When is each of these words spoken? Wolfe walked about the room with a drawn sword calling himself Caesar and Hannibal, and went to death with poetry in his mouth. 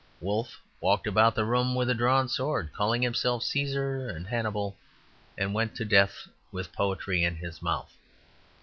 Wolfe 0.19 0.59
walked 0.79 1.05
about 1.05 1.35
the 1.35 1.45
room 1.45 1.75
with 1.75 1.87
a 1.87 1.93
drawn 1.93 2.27
sword 2.27 2.73
calling 2.73 3.03
himself 3.03 3.43
Caesar 3.43 4.07
and 4.09 4.25
Hannibal, 4.25 4.75
and 5.37 5.53
went 5.53 5.75
to 5.75 5.85
death 5.85 6.27
with 6.51 6.73
poetry 6.73 7.23
in 7.23 7.35
his 7.35 7.61
mouth. 7.61 7.95